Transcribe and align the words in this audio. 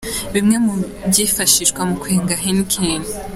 Bimwe 0.33 0.55
mu 0.65 0.73
byifashishwa 1.09 1.81
mu 1.89 1.95
kwenga 2.01 2.33
Heineken. 2.41 3.01